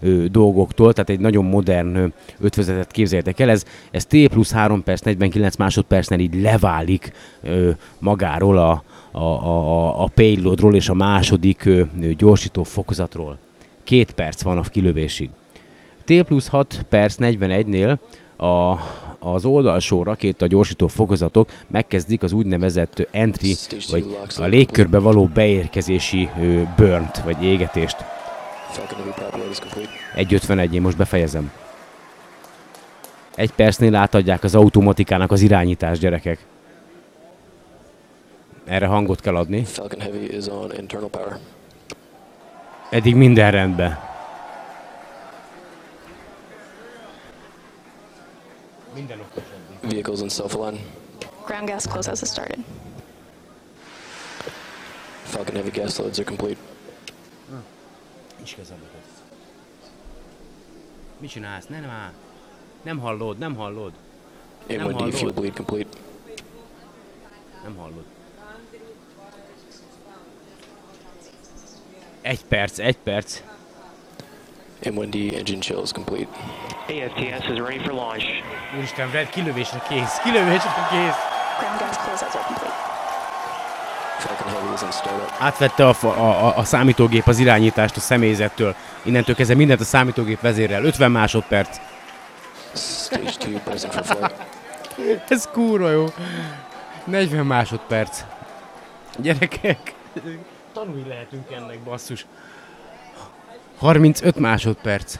[0.00, 2.06] ö, dolgoktól, tehát egy nagyon modern ö,
[2.40, 3.50] ötvözetet képzeljétek el.
[3.50, 10.02] Ez, ez T plusz 3 perc 49 másodpercnél így leválik ö, magáról a, a, a,
[10.02, 11.82] a payloadról és a második ö,
[12.16, 13.38] gyorsító fokozatról.
[13.84, 15.30] Két perc van a kilövésig.
[16.04, 17.98] T plusz 6 perc 41-nél
[18.36, 18.46] a,
[19.18, 23.54] az oldalsó rakéta gyorsító fokozatok megkezdik az úgynevezett entry,
[23.90, 26.28] vagy a légkörbe való beérkezési
[26.76, 27.96] burnt, vagy égetést.
[30.16, 31.52] 1.51, én most befejezem.
[33.34, 36.46] Egy percnél átadják az automatikának az irányítás, gyerekek.
[38.64, 39.64] Erre hangot kell adni.
[42.90, 44.07] Eddig minden rendben.
[49.82, 50.78] Vehicles in self-align.
[51.46, 52.64] Ground gas closeouts has started.
[55.24, 56.58] Falcon Heavy gas loads are complete.
[57.52, 57.62] Ah,
[58.36, 58.86] Nincs kezembe.
[61.18, 61.66] Mit csinálsz?
[61.66, 62.12] Nem már.
[62.82, 63.92] Nem hallod, nem hallod.
[64.66, 65.34] Nem M1D fuel hallod.
[65.34, 65.98] bleed complete.
[67.62, 68.04] Nem hallod.
[72.20, 73.42] Egy perc, egy perc.
[74.82, 76.28] M1D engine chill is complete.
[76.88, 78.24] ASTS is ready for launch.
[78.76, 81.16] Úristen, Red, kilövésre kész, kilövésre kész.
[81.58, 82.88] Ground gas closeouts are complete.
[85.38, 88.74] Átvette a, a, a, számítógép az irányítást a személyzettől.
[89.02, 90.84] Innentől kezdve mindent a számítógép vezérel.
[90.84, 91.80] 50 másodperc.
[92.74, 94.32] Stage 2 present for.
[95.28, 96.06] Ez kurva jó.
[97.04, 98.24] 40 másodperc.
[99.16, 99.94] Gyerekek,
[100.72, 102.26] tanulni lehetünk ennek, basszus.
[103.78, 105.14] 35 másodperc.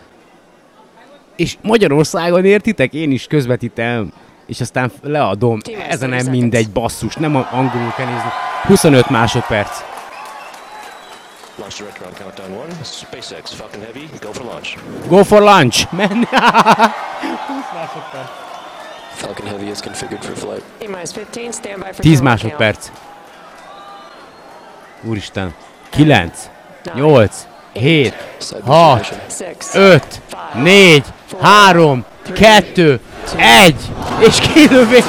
[1.37, 2.93] És Magyarországon értitek?
[2.93, 4.13] Én is közvetítem.
[4.47, 5.59] És aztán leadom.
[5.89, 7.15] Ez nem mindegy, basszus.
[7.15, 8.29] Nem a- angolul kell nézni.
[8.63, 9.83] 25 másodperc.
[11.59, 12.73] Launch director on countdown one.
[12.83, 14.77] SpaceX Falcon Heavy, go for launch.
[15.09, 15.41] Go for!
[15.41, 15.87] 20
[17.79, 18.29] másodperc.
[19.15, 20.63] Falcon Heavy is configured for flight.
[20.79, 22.43] T-minus 15, stand by for 10 terminal count.
[22.43, 22.89] másodperc.
[25.03, 25.55] Úristen.
[25.97, 26.51] 9,
[27.01, 29.17] 8, 7, Side 6, booster
[30.55, 30.63] mission.
[30.63, 31.03] 5,
[31.41, 33.01] 4, 3, 2,
[33.37, 33.75] 1,
[34.19, 35.05] és kilövés!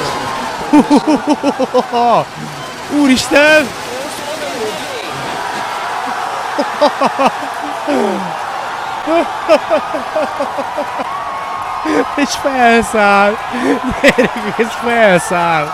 [3.02, 3.66] Úristen!
[12.14, 13.36] És felszáll!
[14.02, 15.66] Gyerekek, ez felszáll!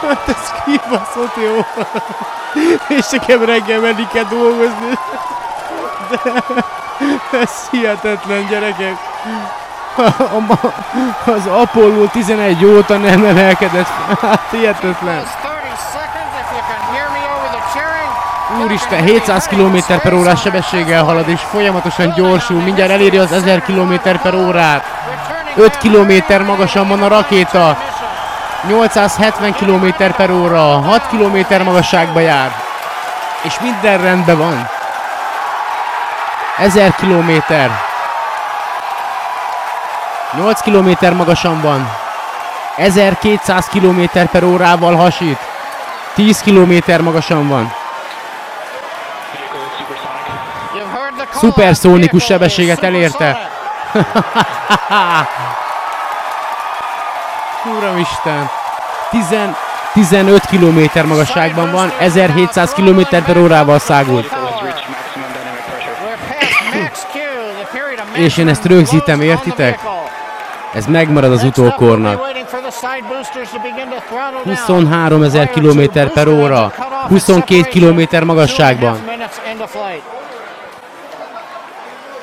[0.00, 1.64] Hát ez kibaszott jó!
[2.96, 4.98] És nekem reggel menni kell dolgozni.
[6.08, 6.18] De
[7.38, 8.96] ez hihetetlen, gyerekek.
[11.24, 13.88] Az Apollo 11 óta nem emelkedett.
[14.20, 15.24] Hát hihetetlen.
[15.24, 18.12] 30 seconds if you can hear me over the cheering.
[18.56, 22.60] Úristen, 700 km per órás sebességgel halad, és folyamatosan gyorsul.
[22.60, 24.84] Mindjárt eléri az 1000 km per órát.
[25.56, 27.76] 5 km magasan van a rakéta.
[28.66, 32.50] 870 km per óra, 6 km magasságba jár.
[33.42, 34.68] És minden rendben van.
[36.56, 37.30] 1000 km.
[40.36, 41.90] 8 km magasan van.
[42.76, 45.38] 1200 km per órával hasít.
[46.14, 47.77] 10 km magasan van.
[51.38, 53.38] Szuperszónikus sebességet elérte.
[57.78, 58.50] Uramisten!
[59.10, 59.24] 10,
[59.92, 64.36] 15 km magasságban van, 1700 km per órával szágult.
[68.12, 69.78] És én ezt rögzítem, értitek?
[70.72, 72.20] Ez megmarad az utókornak.
[72.20, 74.56] waiting for the side boosters to begin to throttle down.
[74.56, 78.90] 23 ezer kilométer per óra, engine cutoff and 22 separation, kilométer two and a magasságban.
[78.90, 80.02] half minutes into flight.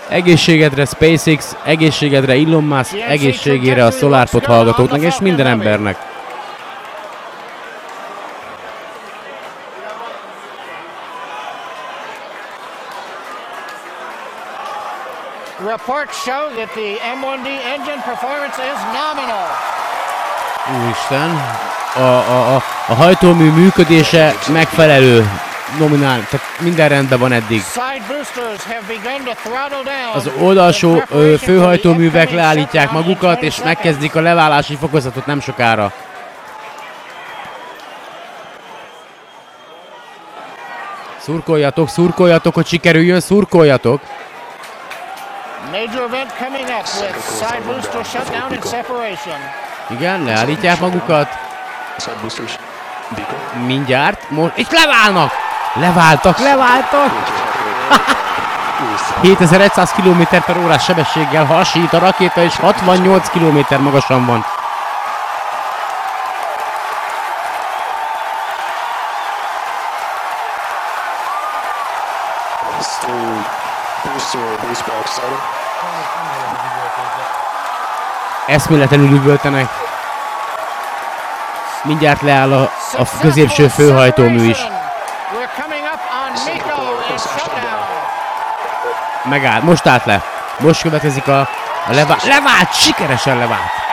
[0.09, 5.97] Egészségedre SpaceX, egészségedre Elon Musk, egészségére a SolarPod hallgatóknak és minden embernek.
[15.65, 19.47] Reports show that the M1D engine performance is nominal.
[20.83, 21.29] Úristen,
[21.95, 25.29] a, a, a, a hajtómű működése megfelelő,
[25.79, 27.61] nominál, tehát minden rendben van eddig.
[30.13, 35.93] Az oldalsó ö, főhajtóművek leállítják magukat, és megkezdik a leválási fokozatot nem sokára.
[41.17, 44.01] Szurkoljatok, szurkoljatok, hogy sikerüljön, szurkoljatok!
[49.89, 51.27] Igen, leállítják magukat,
[53.65, 55.44] mindjárt, most, és leválnak!
[55.75, 57.11] Leváltak, leváltak!
[59.21, 64.45] 7100 km per órás sebességgel hasít a rakéta, és 68 km magasan van.
[78.45, 79.69] Eszméletlenül üvöltenek.
[81.83, 84.57] Mindjárt leáll a, a középső főhajtómű is.
[84.57, 87.95] We're coming up on Miko and shutdown.
[89.29, 90.23] Megállt, most állt le.
[90.59, 91.39] Most következik a,
[91.87, 92.17] a levá...
[92.23, 92.73] Levált!
[92.73, 93.84] Sikeresen levált!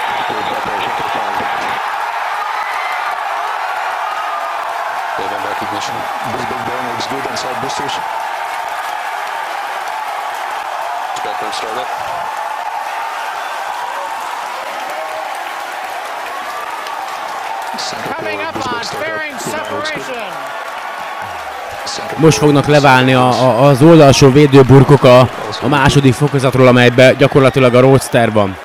[22.23, 25.21] Most fognak leválni a, a, az oldalsó védőburkok a,
[25.63, 28.57] a második fokozatról, amelybe gyakorlatilag a Roadster van.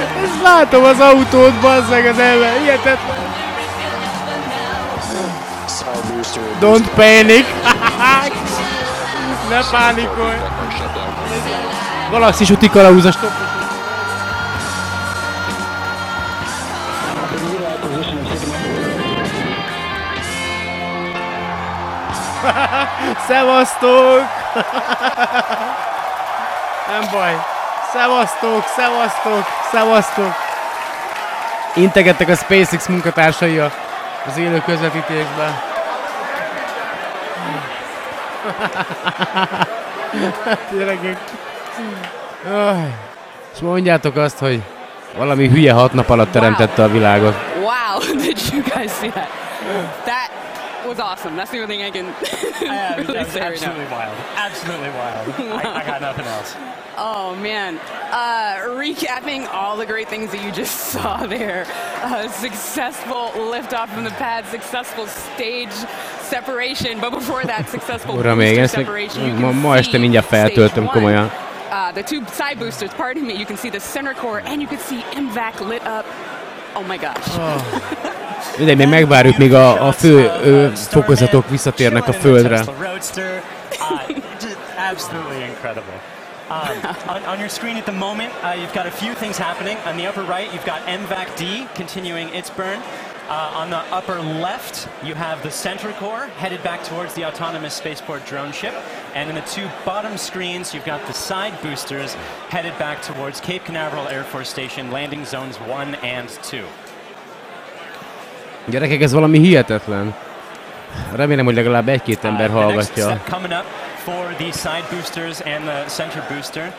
[0.00, 3.30] Ezt látom az autót, bazzeg az ember, hihetetlen.
[6.60, 7.46] Don't panic!
[9.50, 10.36] ne pánikolj!
[12.10, 13.30] Galaxis úti kalauz a stop.
[23.28, 24.22] Szevasztok!
[26.90, 27.36] Nem baj.
[27.92, 30.32] Szevasztok, szevasztok, szevasztok!
[31.74, 35.60] Integettek a SpaceX munkatársai az élő közvetítésben.
[40.78, 41.18] Gyerekek.
[43.54, 44.62] És mondjátok azt, hogy
[45.16, 47.34] valami hülye hat nap alatt teremtette a világot.
[47.56, 49.28] Wow, did you guys see that?
[50.04, 50.41] That
[50.92, 51.36] was awesome.
[51.36, 52.06] That's the only thing I can
[52.62, 53.70] Yeah, really that was say right now.
[53.72, 54.16] absolutely wild.
[54.36, 55.24] Absolutely wild.
[55.66, 56.54] I, I got nothing else.
[56.94, 57.78] Oh man!
[58.12, 61.64] Uh, recapping all the great things that you just saw there.
[62.02, 65.72] Uh, successful liftoff from the pad, successful stage
[66.20, 69.24] separation, but before that, successful Uram, még ezt separation.
[69.26, 70.92] You ma, can ma este see mindjárt stage feltöltöm one.
[70.92, 71.30] komolyan.
[71.70, 74.68] Uh, the two side boosters, pardon me, you can see the center core and you
[74.68, 76.04] can see MVAC lit up.
[76.76, 78.11] Oh my gosh.
[78.58, 82.60] Mindegy, még megvárjuk, a, a fő ö, fokozatok visszatérnek a földre.
[82.60, 84.16] Uh,
[84.90, 86.00] absolutely incredible.
[86.50, 86.76] Um,
[87.26, 89.78] on your screen at the moment, uh, you've got a few things happening.
[89.86, 92.82] On the upper right, you've got MVAC D continuing its burn.
[93.28, 97.72] Uh, on the upper left, you have the center core headed back towards the autonomous
[97.72, 98.74] spaceport drone ship.
[99.14, 102.12] And in the two bottom screens, you've got the side boosters
[102.50, 106.66] headed back towards Cape Canaveral Air Force Station, landing zones 1 and 2.
[108.66, 110.14] Gyerekek, ez valami hihetetlen.
[111.14, 113.04] Remélem, hogy legalább egy-két ember Uh, hallgatja.
[113.04, 113.64] step coming up
[114.04, 116.72] for the side boosters and the center booster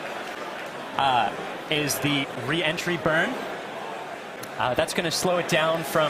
[0.98, 3.28] uh, is the re-entry burn.
[4.58, 6.08] Uh, that's going to slow it down from,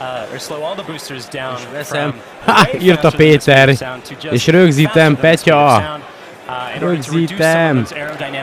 [0.00, 2.14] uh, or slow all the boosters down from
[2.46, 3.68] Ha, írta Péter.
[4.30, 5.76] És rögzítem, Petya.
[6.46, 7.86] uh, Rögzítem.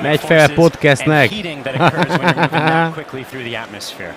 [0.02, 1.22] Megy fel podcastnek.
[1.22, 4.14] and heating that occurs when you're moving that quickly through the atmosphere.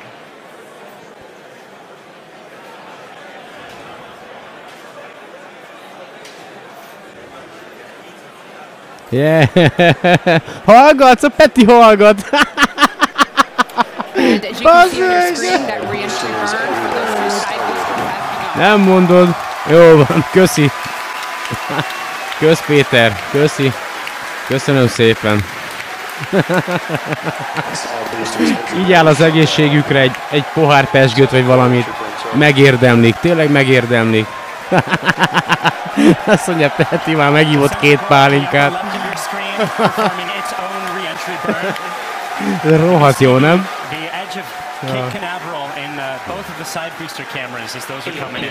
[9.13, 9.49] Yeah.
[10.65, 12.31] Hallgatsz, a Peti hallgat.
[18.55, 19.35] Nem mondod.
[19.67, 20.71] Jó van, köszi.
[22.39, 23.73] Kösz Péter, köszi.
[24.47, 25.45] Köszönöm szépen.
[28.79, 31.87] Így áll az egészségükre egy, egy pohár pesgőt vagy valamit.
[32.33, 34.27] Megérdemlik, tényleg megérdemlik.
[36.25, 38.92] Azt mondja, Peti már megívott két pálinkát.
[42.63, 42.81] Burn.
[42.81, 43.69] Rohadt jó, nem?
[44.87, 48.51] Cape Canaveral uh, both of the side booster cameras as those are coming in.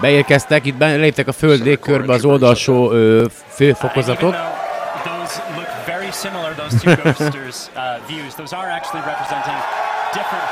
[0.00, 4.34] Beérkeztek, itt beléptek a föld légkörbe az oldalsó ö, főfokozatok.
[4.34, 4.38] Uh,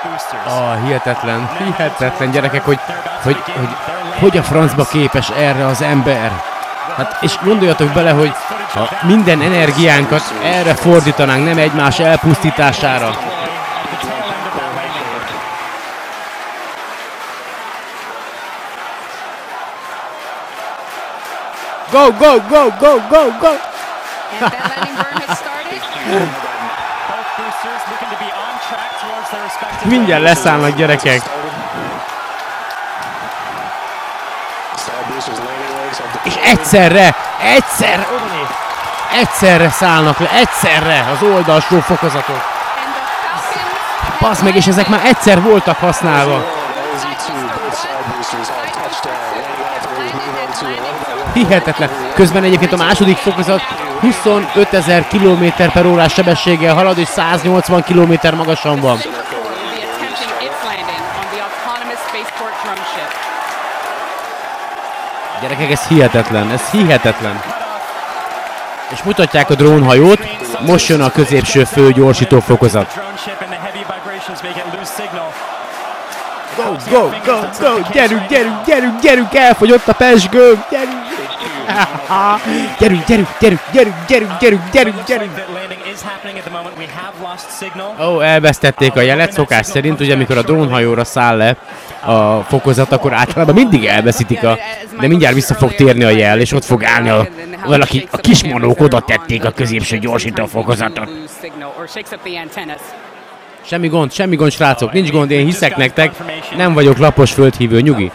[0.03, 0.47] boosters.
[0.47, 2.79] Ah, hihetetlen, hihetetlen gyerekek, hogy,
[3.23, 3.69] hogy, hogy,
[4.21, 6.54] hogy a francba képes erre az ember.
[6.97, 8.33] Hát, és gondoljatok bele, hogy
[8.75, 13.11] ha minden energiánkat erre fordítanánk, nem egymás elpusztítására.
[21.91, 23.53] Go, go, go, go, go, go!
[24.41, 25.75] And that landing burn has started.
[29.85, 31.23] Mindjárt leszállnak gyerekek.
[36.45, 37.15] Egyszerre,
[37.57, 38.07] egyszer,
[39.21, 42.53] egyszerre szállnak le, egyszerre az oldalsó fokozatok.
[44.21, 46.45] Basz meg, és ezek már egyszer voltak használva.
[51.33, 51.91] Hihetetlen.
[52.15, 53.63] Közben egyébként a második fokozat
[54.01, 58.99] 25 ezer km per órás sebességgel halad, és 180 km magasan van.
[58.99, 63.25] Space Corps will be attempting its landing on the autonomous spaceport drum ship.
[65.45, 67.43] Gyerekek, ez hihetetlen, ez hihetetlen.
[68.93, 70.19] És mutatják a drónhajót,
[70.67, 73.01] most jön a középső fő gyorsító fokozat.
[76.57, 81.03] Go, go, go, go, gyerünk, gyerünk, gyerünk, gyerünk, elfogyott a pesgőm, gyerünk.
[82.79, 85.33] Gyerünk, gyerünk, gyerünk, gyerünk, gyerünk, gyerünk, gyerünk, gyerünk.
[88.01, 91.57] Ó, elvesztették a jelet szokás szerint, ugye amikor a drónhajóra száll le
[92.05, 94.59] a fokozat, akkor általában mindig elveszítik a...
[95.01, 97.27] De mindjárt vissza fog térni a jel, és ott fog állni a...
[97.67, 101.09] Valaki, a kismanók oda tették a középső gyorsító fokozatot.
[103.67, 106.13] Semmi gond, semmi gond, srácok, nincs gond, én hiszek nektek.
[106.57, 108.11] Nem vagyok lapos földhívő, nyugi.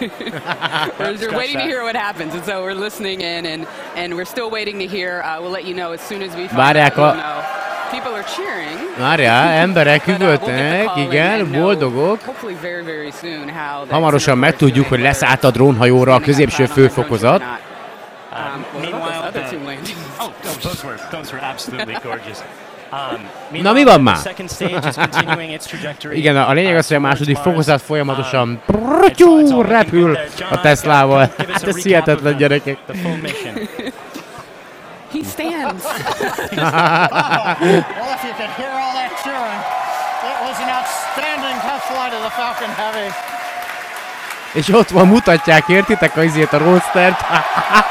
[0.00, 4.24] We're, we're waiting to hear what happens, and so we're listening in, and, and we're
[4.24, 5.22] still waiting to hear.
[5.22, 7.14] Uh, we'll let you know as soon as we find Várják out.
[7.14, 7.60] a- know.
[7.90, 8.78] People are cheering.
[8.98, 12.20] Várjál, emberek uh, the üvöltenek, igen, boldogok.
[12.22, 13.50] Hopefully very, very soon
[13.90, 17.42] Hamarosan megtudjuk, hogy leszállt a drónhajóra a középső főfokozat.
[17.42, 18.64] Um,
[19.64, 19.90] landings?
[20.20, 22.38] Oh, oh, those were those were absolutely gorgeous.
[22.92, 24.16] Um, Na mi van már?
[26.12, 30.18] Igen, a lényeg az, hogy a második fokozat folyamatosan prrtyú, repül
[30.50, 31.30] a Teslával.
[31.38, 32.78] Hát ez hihetetlen gyerekek.
[35.12, 35.84] He stands.
[35.84, 35.96] well,
[38.14, 39.60] if you could hear all that cheering,
[40.30, 43.10] it was an outstanding test flight of the Falcon Heavy.
[44.52, 47.20] És ott van, mutatják, értitek, a izét a roadstert?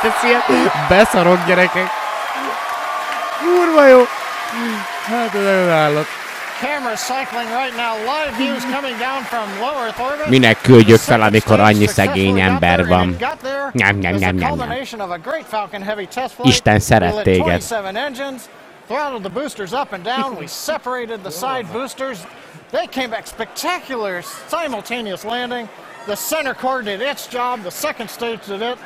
[0.03, 0.41] Ez ilyen
[0.89, 1.89] beszarok gyerekek.
[3.39, 3.99] Kurva jó.
[5.09, 6.05] Hát ez nagyon állat.
[10.29, 13.15] Minek küldjük fel, amikor annyi szegény ember van?
[13.73, 14.77] Nem, nem, nem, nem, nem.
[16.47, 17.61] Isten szeret téged.
[18.87, 20.35] Throttled the boosters up and down.
[20.39, 22.17] We separated the side boosters.
[22.71, 25.67] They came back spectacular simultaneous landing.
[26.05, 27.61] The center core did its job.
[27.61, 28.77] The second stage did it.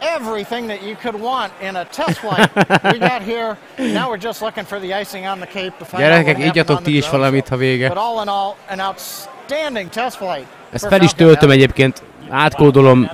[0.00, 2.50] Everything that you could want in a test flight,
[2.92, 3.56] we got here.
[3.78, 6.98] Now we're just looking for the icing on the cake to find Gyerekek, igyatok ti
[6.98, 7.88] is valamit, ha vége.
[7.88, 10.46] But all in all, an outstanding test flight.
[10.72, 12.02] Ezt fel is töltöm egyébként.
[12.30, 13.10] Átkódolom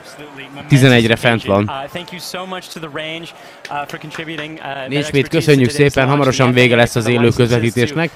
[0.70, 1.62] 11-re fent van.
[1.62, 1.90] Uh, uh.
[3.70, 8.10] Uh, expertise köszönjük szépen, hamarosan vége lesz az élő közvetítésnek.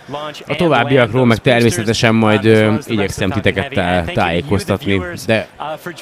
[0.47, 5.49] A továbbiakról meg természetesen majd ö, igyekszem titeket tá- tájékoztatni, de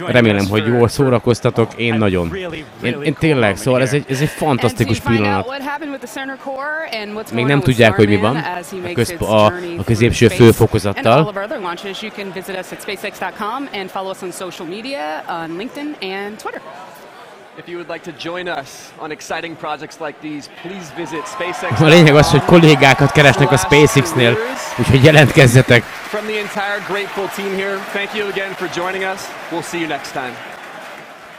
[0.06, 2.36] remélem, hogy jól szórakoztatok, én nagyon.
[2.82, 5.46] Én, én tényleg, szóval ez egy, ez egy fantasztikus pillanat.
[7.32, 9.44] Még nem tudják, hogy mi van a, közp- a,
[9.76, 11.32] a középső főfokozattal.
[16.34, 16.62] On Twitter.
[17.56, 21.80] If you would like to join us on exciting projects like these, please visit SpaceX.
[21.80, 24.36] A lényeg az, hogy kollégákat keresnek a SpaceX-nél,
[24.78, 25.82] úgyhogy jelentkezzetek.
[25.82, 29.20] From the entire grateful team here, thank you again for joining us.
[29.50, 30.36] We'll see you next time.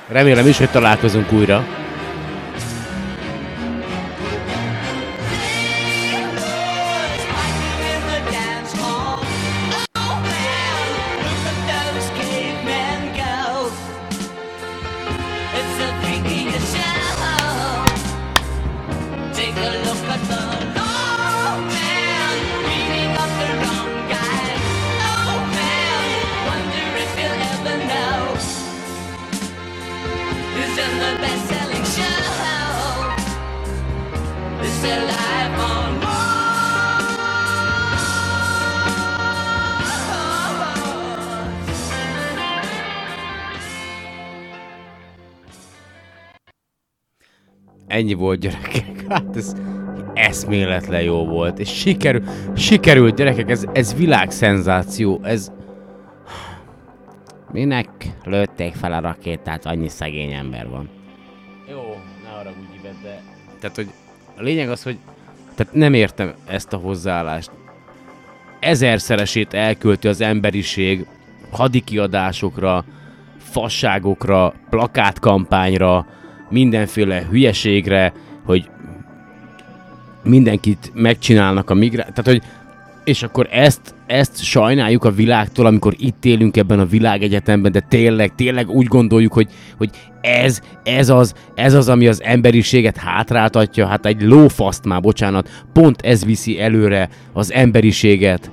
[0.07, 1.84] Remélem is, hogy találkozunk újra.
[47.95, 48.83] Ennyi volt gyerekek.
[49.09, 49.53] Hát ez
[50.13, 51.59] eszméletlen jó volt.
[51.59, 52.23] És sikerül,
[52.55, 55.19] sikerült gyerekek, ez, ez világszenzáció.
[55.23, 55.51] Ez...
[57.51, 57.89] Minek
[58.23, 60.89] lőtték fel a rakétát, annyi szegény ember van.
[61.69, 61.81] Jó,
[62.23, 63.21] ne arra úgy de...
[63.59, 63.87] Tehát, hogy
[64.37, 64.97] a lényeg az, hogy
[65.55, 67.51] tehát nem értem ezt a hozzáállást.
[68.59, 71.05] Ezerszeresét elkölti az emberiség
[71.51, 72.85] hadikiadásokra,
[73.37, 76.05] fasságokra, plakátkampányra,
[76.49, 78.69] mindenféle hülyeségre, hogy
[80.23, 82.03] mindenkit megcsinálnak a migrá...
[82.03, 82.41] Tehát, hogy
[83.05, 88.35] és akkor ezt, ezt sajnáljuk a világtól, amikor itt élünk ebben a világegyetemben, de tényleg,
[88.35, 89.89] tényleg úgy gondoljuk, hogy, hogy
[90.21, 96.01] ez, ez az, ez az, ami az emberiséget hátráltatja, hát egy lófaszt már, bocsánat, pont
[96.01, 98.51] ez viszi előre az emberiséget.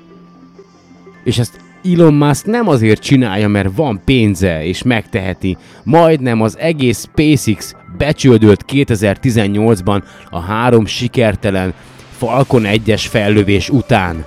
[1.25, 5.57] És ezt Elon Musk nem azért csinálja, mert van pénze és megteheti.
[5.85, 11.75] Majdnem az egész SpaceX becsődölt 2018-ban a három sikertelen
[12.11, 14.25] Falcon 1-es fellövés után.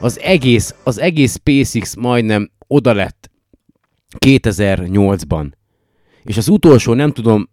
[0.00, 3.30] Az egész, az egész SpaceX majdnem oda lett
[4.26, 5.50] 2008-ban.
[6.22, 7.48] És az utolsó, nem tudom,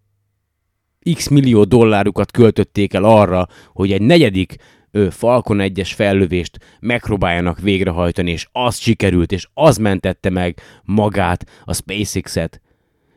[1.13, 4.55] x millió dollárukat költötték el arra, hogy egy negyedik
[5.09, 12.61] Falcon 1-es fellövést megpróbáljanak végrehajtani, és az sikerült, és az mentette meg magát, a SpaceX-et.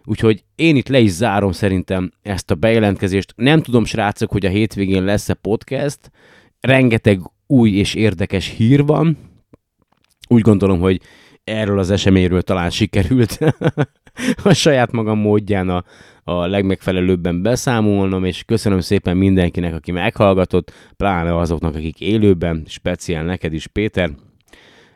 [0.05, 3.33] Úgyhogy én itt le is zárom szerintem ezt a bejelentkezést.
[3.37, 6.11] Nem tudom, srácok, hogy a hétvégén lesz-e podcast.
[6.61, 9.19] Rengeteg új és érdekes hír van.
[10.29, 11.01] Úgy gondolom, hogy
[11.45, 13.39] erről az eseményről talán sikerült
[14.45, 15.85] a saját magam módján a,
[16.25, 23.53] a legmegfelelőbben beszámolnom, és köszönöm szépen mindenkinek, aki meghallgatott, pláne azoknak, akik élőben, speciál neked
[23.53, 24.11] is, Péter.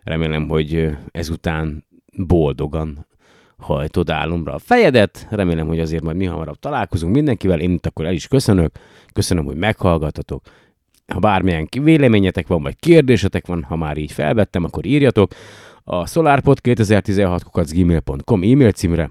[0.03, 1.85] Remélem, hogy ezután
[2.17, 3.07] boldogan
[3.59, 5.27] hajtod álomra a fejedet.
[5.31, 7.61] Remélem, hogy azért majd mi hamarabb találkozunk mindenkivel.
[7.61, 8.73] Én itt akkor el is köszönök.
[9.13, 10.43] Köszönöm, hogy meghallgatatok.
[11.07, 15.33] Ha bármilyen véleményetek van, vagy kérdésetek van, ha már így felvettem, akkor írjatok
[15.85, 19.11] a solarpod2016 gmail.com e-mail címre,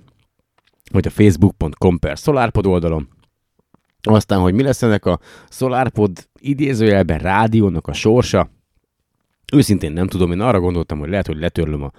[0.91, 3.07] vagy a facebook.com per solarpod oldalon.
[4.01, 5.19] Aztán, hogy mi lesz ennek a
[5.49, 8.49] SolarPod idézőjelben rádiónak a sorsa,
[9.53, 11.91] Őszintén nem tudom, én arra gondoltam, hogy lehet, hogy letörlöm a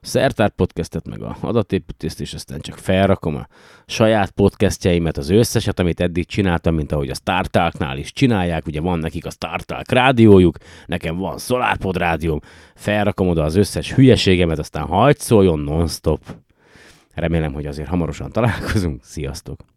[0.00, 3.46] Szertár podcastet, meg a adatépítést, és aztán csak felrakom a
[3.86, 8.98] saját podcastjeimet, az összeset, amit eddig csináltam, mint ahogy a StarTalknál is csinálják, ugye van
[8.98, 12.40] nekik a StarTalk rádiójuk, nekem van SolarPod rádióm,
[12.74, 16.20] felrakom oda az összes hülyeségemet, aztán hagyd szóljon non-stop.
[17.16, 19.04] Remélem, hogy azért hamarosan találkozunk.
[19.04, 19.75] Sziasztok!